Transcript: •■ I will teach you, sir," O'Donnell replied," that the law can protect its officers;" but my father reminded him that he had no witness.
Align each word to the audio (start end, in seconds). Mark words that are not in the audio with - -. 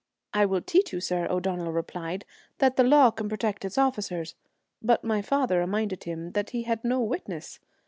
•■ 0.01 0.03
I 0.33 0.47
will 0.47 0.61
teach 0.61 0.91
you, 0.93 0.99
sir," 0.99 1.27
O'Donnell 1.29 1.71
replied," 1.71 2.25
that 2.57 2.75
the 2.75 2.83
law 2.83 3.11
can 3.11 3.29
protect 3.29 3.63
its 3.63 3.77
officers;" 3.77 4.33
but 4.81 5.03
my 5.03 5.21
father 5.21 5.59
reminded 5.59 6.05
him 6.05 6.31
that 6.31 6.49
he 6.49 6.63
had 6.63 6.83
no 6.83 6.99
witness. 7.01 7.59